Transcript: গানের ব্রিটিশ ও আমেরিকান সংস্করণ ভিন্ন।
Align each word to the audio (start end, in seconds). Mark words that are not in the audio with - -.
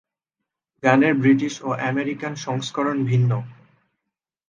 গানের 0.83 1.13
ব্রিটিশ 1.13 1.53
ও 1.63 1.69
আমেরিকান 1.89 2.33
সংস্করণ 2.45 2.97
ভিন্ন। 3.05 3.31